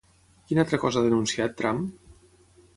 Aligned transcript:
Quina 0.47 0.63
altra 0.63 0.79
cosa 0.85 0.99
ha 1.01 1.05
denunciat 1.09 1.55
Trump? 1.63 1.87